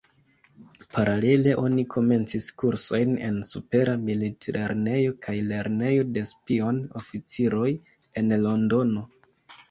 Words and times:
Paralele 0.93 1.51
oni 1.63 1.81
komencis 1.95 2.45
kursojn 2.61 3.11
en 3.27 3.35
Supera 3.49 3.93
Milit-Lernejo 4.05 5.11
kaj 5.27 5.35
Lernejo 5.51 6.07
de 6.15 6.23
Spion-Oficiroj 6.31 7.67
en 8.23 8.35
Londono. 8.47 9.05